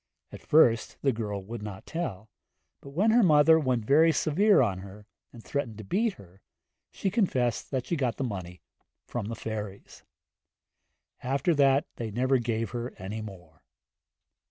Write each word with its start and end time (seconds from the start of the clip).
At 0.31 0.41
first 0.41 0.97
the 1.03 1.11
girl 1.11 1.43
would 1.43 1.61
not 1.61 1.85
tell, 1.85 2.31
but 2.79 2.89
when 2.89 3.11
her 3.11 3.21
mother 3.21 3.59
'went 3.59 3.85
very 3.85 4.11
severe 4.11 4.59
on 4.59 4.79
her,' 4.79 5.05
and 5.31 5.43
threatened 5.43 5.77
to 5.77 5.83
beat 5.83 6.13
her, 6.13 6.41
she 6.89 7.11
confessed 7.11 7.71
she 7.85 7.95
got 7.95 8.17
the 8.17 8.23
money 8.23 8.63
from 9.05 9.27
the 9.27 9.35
fairies. 9.35 10.01
After 11.21 11.53
that 11.53 11.85
they 11.97 12.09
never 12.09 12.39
gave 12.39 12.71
her 12.71 12.95
any 12.97 13.21
more. 13.21 13.61